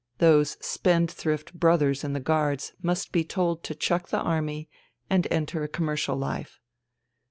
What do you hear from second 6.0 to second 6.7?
life.